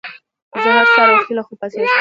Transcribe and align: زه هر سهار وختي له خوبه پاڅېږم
زه 0.63 0.69
هر 0.77 0.85
سهار 0.93 1.09
وختي 1.13 1.33
له 1.37 1.41
خوبه 1.47 1.59
پاڅېږم 1.61 1.87